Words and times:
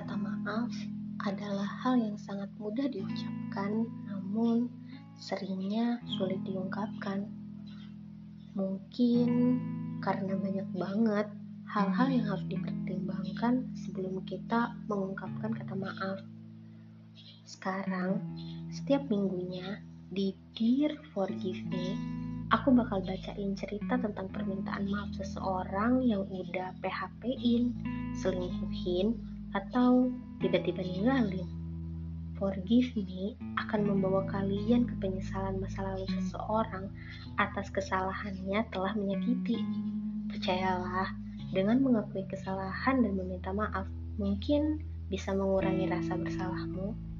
maaf 0.00 0.72
adalah 1.28 1.68
hal 1.84 2.00
yang 2.00 2.16
sangat 2.16 2.48
mudah 2.56 2.88
diucapkan, 2.88 3.84
namun 4.08 4.72
seringnya 5.20 6.00
sulit 6.16 6.40
diungkapkan. 6.48 7.28
Mungkin 8.56 9.60
karena 10.00 10.32
banyak 10.40 10.68
banget 10.72 11.28
hal-hal 11.68 12.08
yang 12.08 12.24
harus 12.24 12.46
dipertimbangkan 12.48 13.68
sebelum 13.84 14.24
kita 14.24 14.72
mengungkapkan 14.88 15.52
kata 15.60 15.76
maaf. 15.76 16.24
Sekarang, 17.44 18.16
setiap 18.72 19.04
minggunya 19.12 19.84
di 20.08 20.32
Dear 20.56 20.96
Forgive 21.12 21.68
Me, 21.68 22.00
aku 22.48 22.72
bakal 22.72 23.04
bacain 23.04 23.52
cerita 23.52 24.00
tentang 24.00 24.32
permintaan 24.32 24.88
maaf 24.88 25.12
seseorang 25.20 26.00
yang 26.00 26.24
udah 26.32 26.72
PHP-in, 26.80 27.76
selingkuhin, 28.16 29.31
atau 29.52 30.12
tiba-tiba 30.40 30.80
ninggalin. 30.84 31.48
Forgive 32.40 32.98
me 32.98 33.38
akan 33.54 33.86
membawa 33.86 34.26
kalian 34.26 34.82
ke 34.88 34.94
penyesalan 34.98 35.62
masa 35.62 35.86
lalu 35.86 36.08
seseorang 36.10 36.90
atas 37.38 37.70
kesalahannya 37.70 38.66
telah 38.74 38.92
menyakiti. 38.98 39.62
Percayalah, 40.26 41.14
dengan 41.52 41.84
mengakui 41.84 42.26
kesalahan 42.26 43.04
dan 43.04 43.12
meminta 43.14 43.54
maaf, 43.54 43.86
mungkin 44.18 44.82
bisa 45.06 45.30
mengurangi 45.36 45.86
rasa 45.86 46.16
bersalahmu. 46.18 47.11